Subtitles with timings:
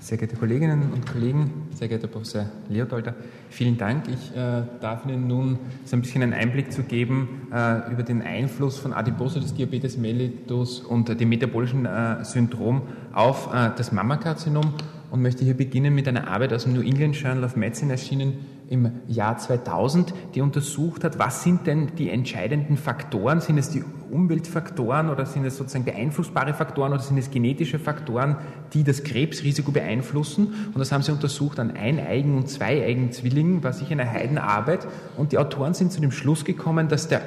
[0.00, 3.16] Sehr geehrte Kolleginnen und Kollegen, sehr geehrter Professor Leodolder,
[3.50, 4.04] vielen Dank.
[4.08, 8.22] Ich äh, darf Ihnen nun so ein bisschen einen Einblick zu geben äh, über den
[8.22, 12.82] Einfluss von Adipositas, Diabetes mellitus und äh, dem metabolischen äh, Syndrom
[13.12, 14.72] auf äh, das Mammakarzinom
[15.10, 18.34] und möchte hier beginnen mit einer Arbeit aus dem New England Journal of Medicine erschienen
[18.70, 23.40] im Jahr 2000, die untersucht hat, was sind denn die entscheidenden Faktoren?
[23.40, 28.36] Sind es die Umweltfaktoren oder sind es sozusagen beeinflussbare Faktoren oder sind es genetische Faktoren,
[28.74, 30.70] die das Krebsrisiko beeinflussen?
[30.72, 34.86] Und das haben sie untersucht an eineigen und zweieigen Zwillingen, war sicher eine Heidenarbeit.
[35.16, 37.22] Und die Autoren sind zu dem Schluss gekommen, dass der,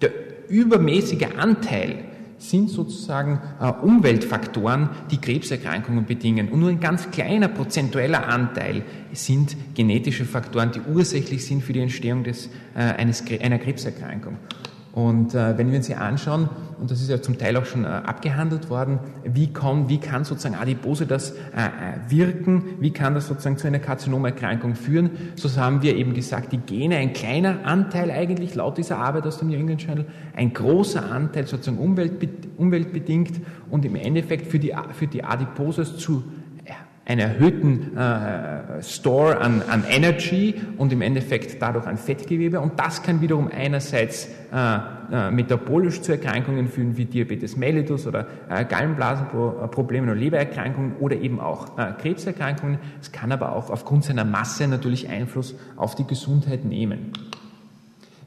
[0.00, 0.10] der
[0.48, 1.96] übermäßige Anteil
[2.48, 6.48] sind sozusagen äh, Umweltfaktoren, die Krebserkrankungen bedingen.
[6.48, 8.82] Und nur ein ganz kleiner prozentueller Anteil
[9.12, 14.36] sind genetische Faktoren, die ursächlich sind für die Entstehung des, äh, einer Krebserkrankung.
[14.92, 17.84] Und äh, wenn wir uns hier anschauen, und das ist ja zum Teil auch schon
[17.84, 23.14] äh, abgehandelt worden, wie kann, wie kann sozusagen Adipose das äh, äh, wirken, wie kann
[23.14, 27.64] das sozusagen zu einer Karzinomerkrankung führen, so haben wir eben gesagt, die Gene, ein kleiner
[27.64, 30.04] Anteil eigentlich laut dieser Arbeit aus dem New England Journal,
[30.36, 36.22] ein großer Anteil sozusagen umweltbedingt und im Endeffekt für die, für die Adiposes zu
[37.12, 42.60] einen erhöhten äh, Store an, an Energy und im Endeffekt dadurch an Fettgewebe.
[42.60, 44.78] Und das kann wiederum einerseits äh,
[45.12, 51.38] äh, metabolisch zu Erkrankungen führen wie Diabetes mellitus oder äh, Gallenblasenprobleme oder Lebererkrankungen oder eben
[51.38, 52.78] auch äh, Krebserkrankungen.
[53.00, 57.12] Es kann aber auch aufgrund seiner Masse natürlich Einfluss auf die Gesundheit nehmen.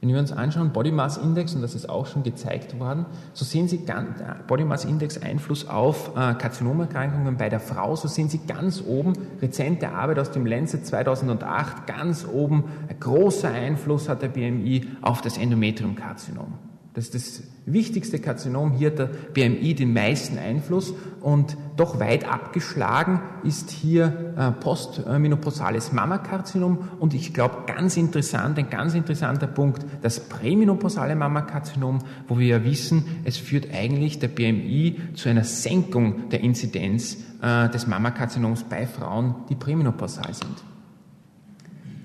[0.06, 3.44] Wenn wir uns anschauen, Body Mass Index, und das ist auch schon gezeigt worden, so
[3.44, 8.08] sehen Sie ganz, äh, Body Mass Index Einfluss auf äh, Karzinomerkrankungen bei der Frau, so
[8.08, 14.08] sehen Sie ganz oben, rezente Arbeit aus dem Lancet 2008, ganz oben, ein großer Einfluss
[14.08, 16.54] hat der BMI auf das Endometriumkarzinom.
[16.96, 18.72] Das ist das wichtigste Karzinom.
[18.72, 25.92] Hier hat der BMI den meisten Einfluss und doch weit abgeschlagen ist hier äh, postmenopausales
[25.92, 32.00] Mammakarzinom und ich glaube ganz interessant, ein ganz interessanter Punkt, das prämenopausale Mammakarzinom,
[32.30, 37.68] wo wir ja wissen, es führt eigentlich der BMI zu einer Senkung der Inzidenz äh,
[37.72, 40.64] des Mammakarzinoms bei Frauen, die prämenopausal sind.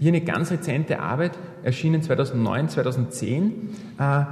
[0.01, 3.53] Hier eine ganz rezente Arbeit, erschienen 2009, 2010,
[3.99, 4.25] äh,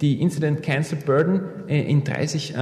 [0.00, 2.58] die Incident Cancer Burden äh, in 30 äh,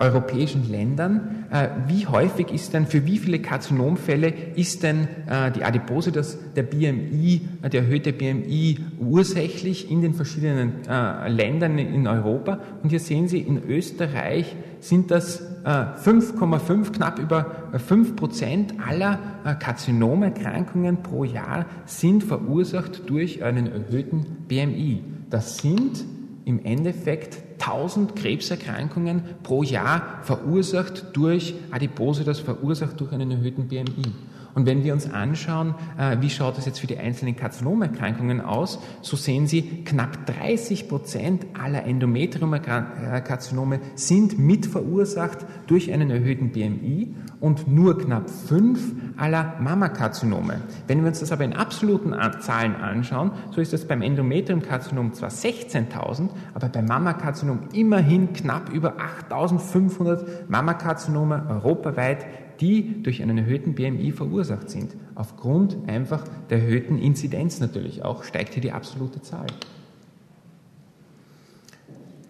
[0.00, 1.46] europäischen Ländern.
[1.50, 6.38] Äh, wie häufig ist denn, für wie viele Karzinomfälle ist denn äh, die Adipose, das,
[6.54, 12.60] der BMI, äh, der erhöhte BMI ursächlich in den verschiedenen äh, Ländern in Europa?
[12.82, 19.20] Und hier sehen Sie, in Österreich sind das 5,5, knapp über 5 Prozent aller
[19.60, 25.04] Karzinomerkrankungen pro Jahr sind verursacht durch einen erhöhten BMI.
[25.30, 26.04] Das sind
[26.44, 34.12] im Endeffekt 1000 Krebserkrankungen pro Jahr verursacht durch Adipose, das verursacht durch einen erhöhten BMI.
[34.54, 38.78] Und wenn wir uns anschauen, äh, wie schaut es jetzt für die einzelnen Karzinomerkrankungen aus,
[39.00, 47.66] so sehen Sie, knapp 30 Prozent aller Endometriumkarzinome sind mitverursacht durch einen erhöhten BMI und
[47.66, 50.60] nur knapp fünf aller Mammakarzinome.
[50.86, 55.30] Wenn wir uns das aber in absoluten Zahlen anschauen, so ist das beim Endometriumkarzinom zwar
[55.30, 58.94] 16.000, aber beim Mammakarzinom immerhin knapp über
[59.30, 62.26] 8.500 Mammakarzinome europaweit
[62.60, 64.94] die durch einen erhöhten BMI verursacht sind.
[65.14, 69.46] Aufgrund einfach der erhöhten Inzidenz natürlich auch steigt hier die absolute Zahl.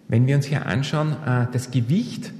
[0.08, 2.32] Wenn wir uns hier anschauen, äh, das Gewicht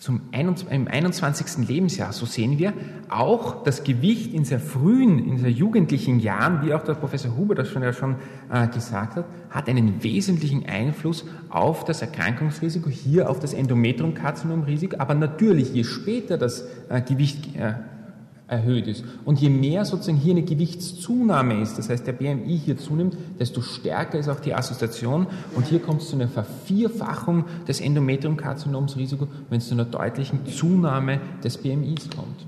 [0.00, 1.68] zum im 21.
[1.68, 2.72] Lebensjahr, so sehen wir,
[3.10, 7.54] auch das Gewicht in sehr frühen, in sehr jugendlichen Jahren, wie auch der Professor Huber
[7.54, 8.16] das schon ja schon
[8.50, 15.14] äh, gesagt hat, hat einen wesentlichen Einfluss auf das Erkrankungsrisiko, hier auf das Endometriumkarzinomrisiko, aber
[15.14, 17.74] natürlich, je später das äh, Gewicht äh,
[18.50, 19.04] erhöht ist.
[19.24, 23.62] Und je mehr sozusagen hier eine Gewichtszunahme ist, das heißt der BMI hier zunimmt, desto
[23.62, 25.28] stärker ist auch die Assoziation.
[25.54, 31.20] Und hier kommt es zu einer Vervierfachung des Endometriumkarzinomsrisiko, wenn es zu einer deutlichen Zunahme
[31.44, 32.44] des BMIs kommt.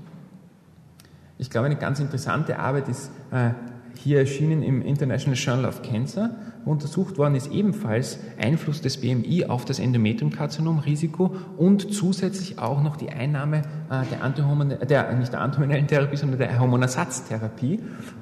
[1.37, 3.51] Ich glaube, eine ganz interessante Arbeit ist äh,
[3.95, 6.31] hier erschienen im International Journal of Cancer
[6.65, 13.09] Untersucht worden ist ebenfalls Einfluss des BMI auf das Endometriumkarzinomrisiko und zusätzlich auch noch die
[13.09, 17.79] Einnahme äh, der, Antihormone, der nicht der antihormonellen Therapie, sondern der Hormonersatztherapie.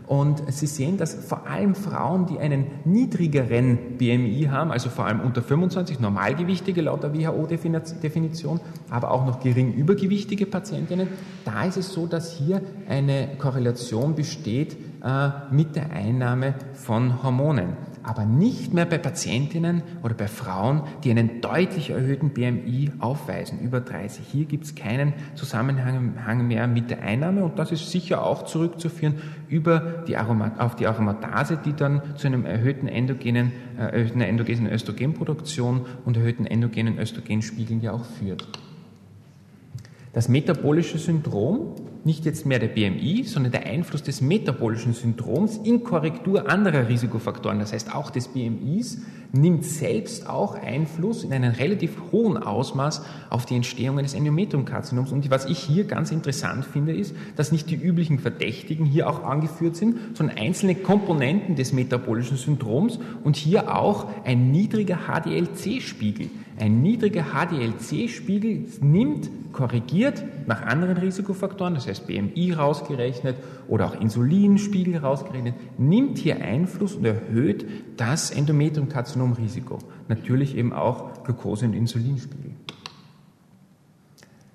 [0.08, 5.20] Und Sie sehen, dass vor allem Frauen, die einen niedrigeren BMI haben, also vor allem
[5.20, 8.60] unter 25, Normalgewichtige laut der WHO-Definition,
[8.90, 11.08] aber auch noch gering übergewichtige Patientinnen,
[11.46, 17.92] da ist es so, dass hier eine Korrelation besteht äh, mit der Einnahme von Hormonen.
[18.04, 23.80] aber nicht mehr bei Patientinnen oder bei Frauen, die einen deutlich erhöhten BMI aufweisen, über
[23.80, 24.26] 30.
[24.32, 29.22] Hier gibt es keinen Zusammenhang mehr mit der Einnahme und das ist sicher auch zurückzuführen
[29.50, 34.72] über die Aromat auf die Aromatase, die dann zu einem erhöhten endogenen, äh, erhöhten endogenen
[34.72, 38.48] Östrogenproduktion und erhöhten endogenen Östrogenspiegeln ja auch führt.
[40.14, 45.84] Das metabolische Syndrom, nicht jetzt mehr der BMI, sondern der Einfluss des metabolischen Syndroms in
[45.84, 49.00] Korrektur anderer Risikofaktoren, das heißt auch des BMIs,
[49.34, 55.12] nimmt selbst auch Einfluss in einem relativ hohen Ausmaß auf die Entstehung eines Endometriumkarzinoms.
[55.12, 59.24] Und was ich hier ganz interessant finde, ist, dass nicht die üblichen Verdächtigen hier auch
[59.24, 66.30] angeführt sind, sondern einzelne Komponenten des metabolischen Syndroms und hier auch ein niedriger HDLC-Spiegel.
[66.62, 73.36] Ein niedriger HDLC-Spiegel nimmt, korrigiert nach anderen Risikofaktoren, das heißt BMI rausgerechnet
[73.68, 77.66] oder auch Insulinspiegel rausgerechnet, nimmt hier Einfluss und erhöht
[77.98, 79.80] das Endometriumkarzinomrisiko.
[80.08, 82.52] Natürlich eben auch Glucose- und Insulinspiegel.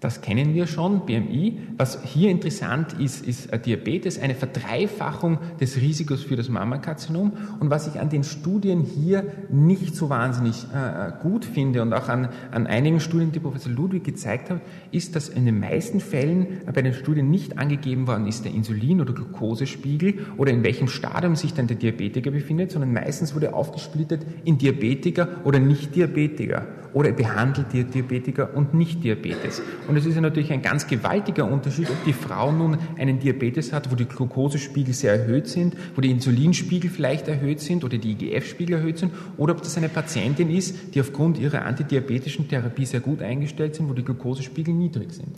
[0.06, 1.58] Das kennen wir schon, BMI.
[1.78, 7.32] Was hier interessant ist, ist Diabetes, eine Verdreifachung des Risikos für das Mammakarzinom.
[7.58, 12.08] Und was ich an den Studien hier nicht so wahnsinnig äh, gut finde und auch
[12.08, 14.60] an, an einigen Studien, die Professor Ludwig gezeigt hat,
[14.92, 19.00] ist, dass in den meisten Fällen bei den Studien nicht angegeben worden ist der Insulin-
[19.00, 24.24] oder Glukosespiegel oder in welchem Stadium sich dann der Diabetiker befindet, sondern meistens wurde aufgesplittet
[24.44, 26.64] in Diabetiker oder Nicht-Diabetiker
[26.96, 29.60] oder behandelte Diabetiker und Nicht-Diabetes.
[29.87, 33.75] Und es ist ja natürlich ein ganz gewaltiger Unterschied, ob die Frau nun einen Diabetes
[33.75, 38.12] hat, wo die Glukosespiegel sehr erhöht sind, wo die Insulinspiegel vielleicht erhöht sind oder die
[38.12, 43.00] IGF-Spiegel erhöht sind, oder ob das eine Patientin ist, die aufgrund ihrer antidiabetischen Therapie sehr
[43.00, 45.37] gut eingestellt sind, wo die Glukosespiegel niedrig sind.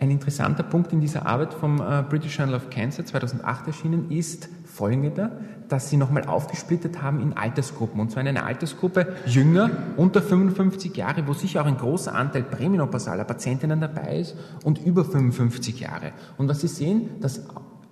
[0.00, 4.48] Ein interessanter Punkt in dieser Arbeit vom äh, British Journal of Cancer 2008 erschienen ist
[4.64, 5.30] folgender,
[5.68, 8.00] dass sie nochmal aufgesplittet haben in Altersgruppen.
[8.00, 12.44] Und zwar in einer Altersgruppe jünger, unter 55 Jahre, wo sicher auch ein großer Anteil
[12.44, 16.12] prämenopausaler Patientinnen dabei ist und über 55 Jahre.
[16.38, 17.42] Und was Sie sehen, das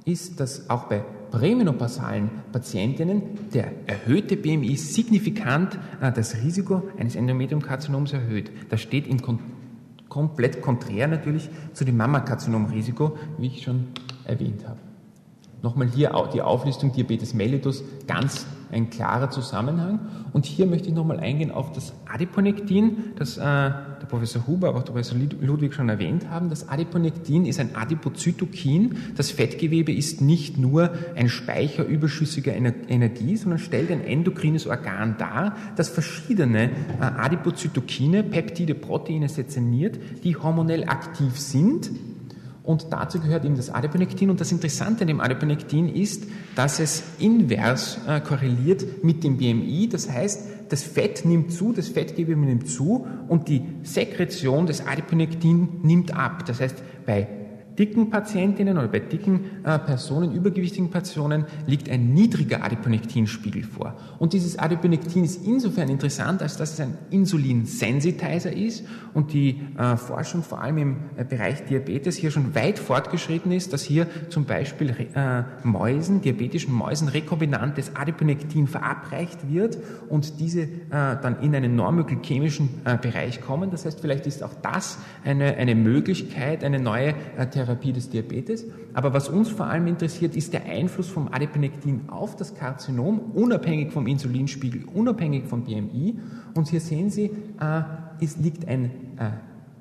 [0.07, 8.15] ist, dass auch bei prämenopausalen Patientinnen der erhöhte BMI signifikant äh, das Risiko eines Endometriumkarzinoms
[8.15, 8.51] erhöht.
[8.71, 9.21] Das steht in
[10.09, 13.89] komplett konträr natürlich zu dem Mammakarzinomrisiko, wie ich schon
[14.25, 14.88] erwähnt habe.
[15.63, 20.01] Nochmal hier die Auflistung Diabetes mellitus, ganz ein klarer Zusammenhang.
[20.33, 24.79] Und hier möchte ich nochmal eingehen auf das Adiponektin, das äh, der Professor Huber, aber
[24.79, 26.51] auch der Professor Ludwig schon erwähnt haben.
[26.51, 28.97] Das Adiponektin ist ein Adipozytokin.
[29.17, 35.57] Das Fettgewebe ist nicht nur ein Speicher überschüssiger Energie, sondern stellt ein endokrines Organ dar,
[35.77, 36.71] das verschiedene äh,
[37.01, 41.91] Adipozytokine, Peptide, Proteine sezerniert, die hormonell aktiv sind
[42.69, 44.29] und dazu gehört eben das Adiponektin.
[44.29, 46.25] Und das Interessante an dem Adiponektin ist,
[46.55, 49.88] dass es invers äh, korreliert mit dem BMI.
[49.88, 55.81] Das heißt, das Fett nimmt zu, das Fettgewebe nimmt zu und die Sekretion des Adiponektin
[55.82, 56.44] nimmt ab.
[56.44, 56.76] Das heißt,
[57.06, 57.26] bei
[57.79, 63.95] dicken Patientinnen oder bei dicken äh, Personen, übergewichtigen Personen, liegt ein niedriger Adiponektinspiegel vor.
[64.19, 68.85] Und dieses Adiponektin ist insofern interessant, als dass es ein Insulinsensitizer ist
[69.15, 73.73] und die äh, Forschung vor allem im äh, Bereich Diabetes hier schon weit fortgeschritten ist,
[73.73, 79.79] dass hier zum Beispiel äh, Mäusen, diabetischen Mäusen, rekombinantes Adiponektin verabreicht wird
[80.09, 83.71] und diese äh, dann in einen normoglykämischen äh, Bereich kommen.
[83.71, 87.14] Das heißt, vielleicht ist auch das eine, eine Möglichkeit, eine neue
[87.50, 88.65] Therapie Therapie des Diabetes.
[88.95, 93.93] Aber was uns vor allem interessiert, ist der Einfluss vom Adiponektin auf das Karzinom, unabhängig
[93.93, 96.19] vom Insulinspiegel, unabhängig vom BMI.
[96.55, 97.83] Und hier sehen Sie, äh,
[98.21, 98.87] es liegt ein
[99.19, 99.31] äh,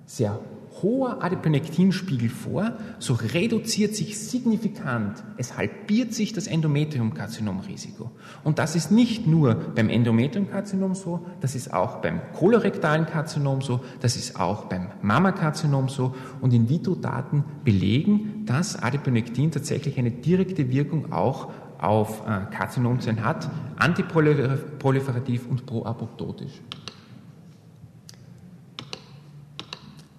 [0.06, 0.40] sehr
[0.82, 8.12] hoher Adiponektinspiegel vor, so reduziert sich signifikant, es halbiert sich das Endometriumkarzinomrisiko.
[8.44, 13.82] Und das ist nicht nur beim Endometriumkarzinom so, das ist auch beim kolorektalen Karzinom so,
[14.02, 16.16] das ist auch beim Mammakarzinom so.
[16.42, 25.48] Und In-vitro-Daten belegen, dass Adiponektin tatsächlich eine direkte Wirkung auch auf äh, Karzinomzellen hat, antiproliferativ
[25.48, 26.62] und proapoptotisch.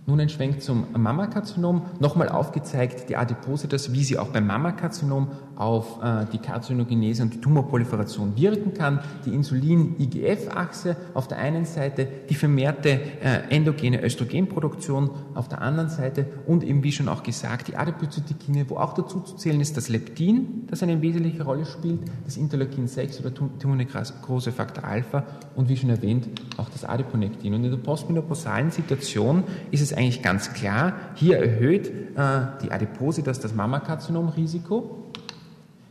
[0.09, 1.83] Nun ein Schwenk zum Mammakarzinom.
[2.01, 7.41] Nochmal aufgezeigt die Adipositas, wie sie auch beim Mammakarzinom auf äh, die Karzinogenese und die
[7.43, 9.01] Tumorproliferation wirken kann.
[9.27, 16.25] Die Insulin-IGF-Achse auf der einen Seite, die vermehrte äh, endogene Östrogenproduktion auf der anderen Seite
[16.47, 19.91] und eben wie schon auch gesagt, die Adipozytikine, wo auch dazu zu zählen ist das
[19.91, 25.25] Leptin, das eine wesentliche Rolle spielt, das Interleukin 6 oder Tumornekrose Faktor Alpha
[25.55, 27.55] und wie schon erwähnt auch das Adiponektin.
[27.55, 33.23] Und in der postmenopausalen Situation ist es eigentlich ganz klar, hier erhöht äh, die Adipose
[33.23, 35.05] das, Mammakarzinomrisiko.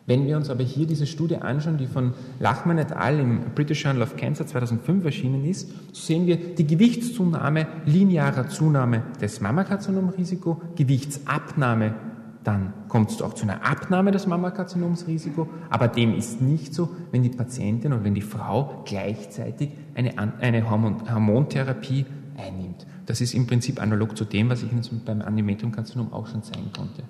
[0.06, 3.20] Wenn wir uns aber hier diese Studie anschauen, die von Lachman et al.
[3.20, 9.04] im British Journal of Cancer 2005 erschienen ist, so sehen wir die Gewichtszunahme, linearer Zunahme
[9.22, 11.94] des Mammakarzinomrisiko, Gewichtsabnahme,
[12.48, 17.22] dann kommt es auch zu einer Abnahme des Mammakarzinomsrisiko, aber dem ist nicht so, wenn
[17.22, 22.06] die Patientin oder wenn die Frau gleichzeitig eine, eine Hormon Hormontherapie
[22.38, 22.88] einnimmt.
[23.06, 26.72] Das ist im Prinzip analog zu dem, was ich Ihnen beim Endometriumkarzinom auch schon zeigen
[26.72, 27.04] konnte.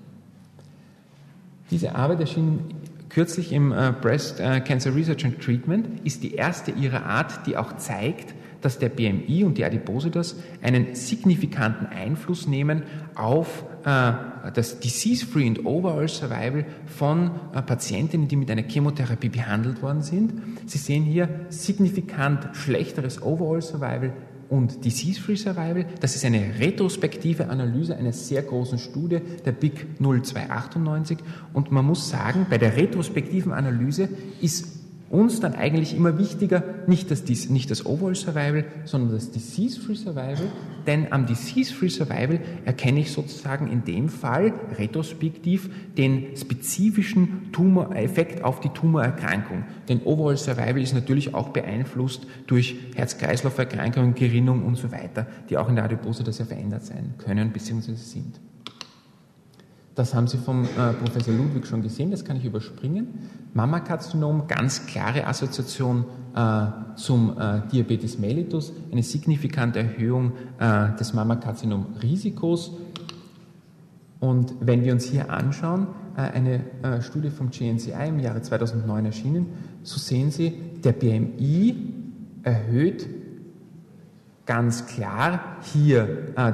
[1.69, 2.61] Diese Arbeit erschien
[3.09, 7.57] kürzlich im äh, Breast äh, Cancer Research and Treatment, ist die erste ihrer Art, die
[7.57, 8.33] auch zeigt,
[8.67, 12.83] dass der BMI und die Adipositas einen signifikanten Einfluss nehmen
[13.15, 14.11] auf äh,
[14.53, 20.33] das Disease-Free and Overall Survival von äh, Patientinnen, die mit einer Chemotherapie behandelt worden sind.
[20.65, 24.11] Sie sehen hier signifikant schlechteres Overall Survival
[24.49, 25.85] und Disease-Free Survival.
[26.01, 31.19] Das ist eine retrospektive Analyse einer sehr großen Studie, der BIC 0298.
[31.53, 34.09] Und man muss sagen, bei der retrospektiven Analyse
[34.41, 34.76] ist
[35.09, 40.51] uns dann eigentlich immer wichtiger, nicht das, nicht das Overall Survival, sondern das Disease-Free Survival,
[40.85, 48.59] denn am Disease-Free Survival erkenne ich sozusagen in dem Fall retrospektiv den spezifischen Tumoreffekt auf
[48.59, 49.63] die Tumorerkrankung.
[49.89, 55.69] Denn Overall Survival ist natürlich auch beeinflusst durch Herz-Kreislauf-Erkrankungen, Gerinnung und so weiter, die auch
[55.69, 57.93] in der Adipose sehr verändert sein können bzw.
[57.95, 58.39] sind.
[59.97, 63.07] Das haben Sie vom äh, Professor Ludwig schon gesehen, das kann ich überspringen.
[63.55, 72.73] Mammakarzinom, ganz klare Assoziation äh, zum äh, Diabetes mellitus, eine signifikante Erhöhung äh, des Mammakarzinom-Risikos.
[74.19, 79.05] Und wenn wir uns hier anschauen, äh, eine äh, Studie vom GNCI im Jahre 2009
[79.05, 79.47] erschienen,
[79.81, 81.75] so sehen Sie, der BMI
[82.43, 83.07] erhöht
[84.45, 86.07] ganz klar hier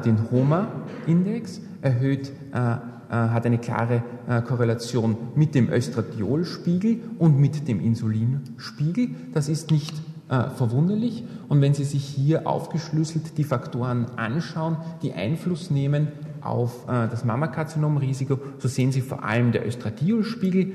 [0.04, 2.78] den HOMA-Index, erhöht äh,
[3.10, 9.10] hat eine klare äh, Korrelation mit dem Östradiolspiegel und mit dem Insulinspiegel.
[9.34, 9.94] Das ist nicht
[10.30, 11.24] äh, verwunderlich.
[11.50, 16.08] Und wenn Sie sich hier aufgeschlüsselt die Faktoren anschauen, die Einfluss nehmen
[16.42, 20.74] auf das Mammakarzinomrisiko, so sehen Sie vor allem der Östradiolspiegel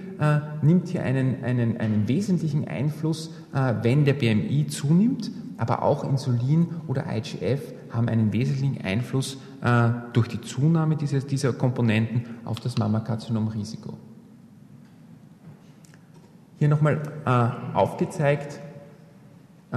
[0.63, 3.35] nimmt hier einen, einen, einen wesentlichen Einfluss,
[3.83, 7.61] wenn der BMI zunimmt, aber auch Insulin oder IGF
[7.91, 13.95] haben einen wesentlichen Einfluss äh, durch die Zunahme dieser, dieser Komponenten auf das Mammakarzinomrisiko.
[16.59, 18.61] Hier nochmal äh, aufgezeigt,
[19.71, 19.77] äh,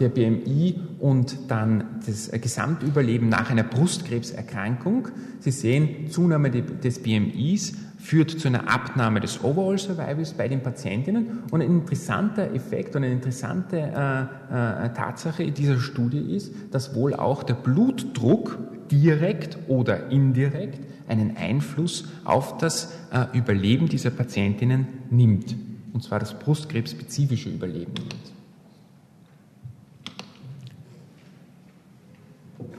[0.00, 5.08] der BMI und dann das Gesamtüberleben nach einer Brustkrebserkrankung.
[5.40, 11.44] Sie sehen, Zunahme des BMIs führt zu einer Abnahme des Overall Survivals bei den Patientinnen.
[11.50, 17.14] Und ein interessanter Effekt und eine interessante äh, äh, Tatsache dieser Studie ist, dass wohl
[17.14, 18.58] auch der Blutdruck
[18.90, 25.56] direkt oder indirekt einen Einfluss auf das äh, Überleben dieser Patientinnen nimmt.
[25.92, 28.32] Und zwar das brustkrebsspezifische Überleben nimmt.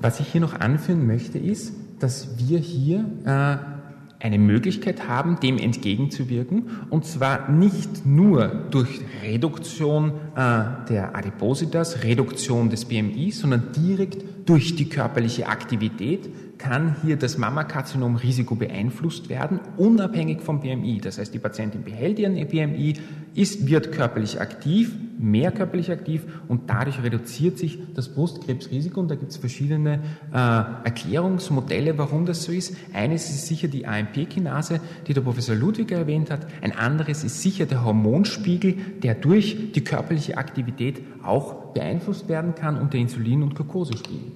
[0.01, 3.76] Was ich hier noch anführen möchte, ist, dass wir hier äh,
[4.19, 12.69] eine Möglichkeit haben, dem entgegenzuwirken, und zwar nicht nur durch Reduktion äh, der Adipositas, Reduktion
[12.69, 20.41] des BMI, sondern direkt durch die körperliche Aktivität kann hier das Mammakarzinom-Risiko beeinflusst werden, unabhängig
[20.41, 20.99] vom BMI.
[21.01, 22.95] Das heißt, die Patientin behält ihren BMI,
[23.33, 28.99] ist, wird körperlich aktiv, mehr körperlich aktiv und dadurch reduziert sich das Brustkrebsrisiko.
[28.99, 29.99] Und da gibt es verschiedene
[30.33, 32.75] äh, Erklärungsmodelle, warum das so ist.
[32.93, 36.47] Eines ist sicher die AMP-Kinase, die der Professor Ludwig erwähnt hat.
[36.61, 42.79] Ein anderes ist sicher der Hormonspiegel, der durch die körperliche Aktivität auch beeinflusst werden kann
[42.79, 44.31] und der Insulin- und Glukosespiegel.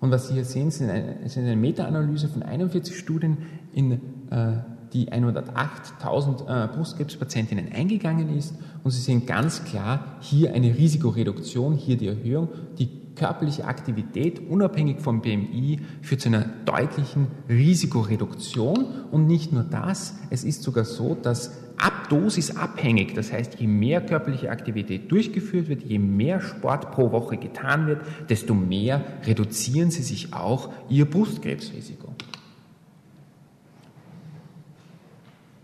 [0.00, 3.38] Und was Sie hier sehen, sind eine, Meta-Analyse von 41 Studien,
[3.72, 3.92] in
[4.30, 4.58] äh,
[4.92, 8.54] die 108.000 äh, Brustkrebspatientinnen eingegangen ist.
[8.84, 12.48] Und Sie sehen ganz klar hier eine Risikoreduktion, hier die Erhöhung.
[12.78, 18.86] Die körperliche Aktivität, unabhängig vom BMI, führt zu einer deutlichen Risikoreduktion.
[19.10, 24.00] Und nicht nur das, es ist sogar so, dass Abdosis abhängig, das heißt, je mehr
[24.00, 30.02] körperliche Aktivität durchgeführt wird, je mehr Sport pro Woche getan wird, desto mehr reduzieren sie
[30.02, 32.08] sich auch ihr Brustkrebsrisiko.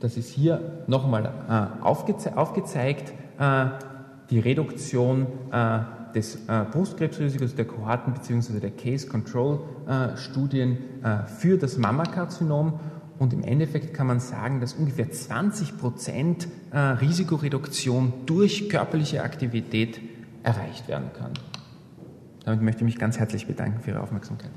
[0.01, 3.67] Das ist hier nochmal äh, aufgeze aufgezeigt, äh,
[4.31, 5.81] die Reduktion äh,
[6.15, 8.61] des äh, Brustkrebsrisikos der Kohorten bzw.
[8.61, 12.79] der Case-Control-Studien äh, für das Mammakarzinom
[13.19, 20.01] und im Endeffekt kann man sagen, dass ungefähr 20 Prozent äh, Risikoreduktion durch körperliche Aktivität
[20.43, 21.33] erreicht werden kann.
[22.45, 24.51] Damit möchte ich mich ganz herzlich bedanken für Ihre Aufmerksamkeit.